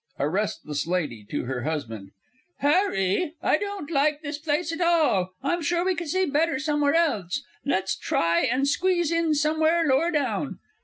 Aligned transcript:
A 0.17 0.27
RESTLESS 0.27 0.87
LADY 0.87 1.27
(to 1.29 1.43
her 1.45 1.61
husband). 1.61 2.09
Harry, 2.57 3.35
I 3.39 3.59
don't 3.59 3.91
like 3.91 4.23
this 4.23 4.39
place 4.39 4.71
at 4.71 4.81
all. 4.81 5.33
I'm 5.43 5.61
sure 5.61 5.85
we 5.85 5.93
could 5.93 6.07
see 6.09 6.25
better 6.25 6.57
somewhere 6.57 6.95
else. 6.95 7.43
Do 7.63 7.69
let's 7.69 7.95
try 7.99 8.39
and 8.39 8.67
squeeze 8.67 9.11
in 9.11 9.35
somewhere 9.35 9.85
lower 9.85 10.09
down.... 10.09 10.57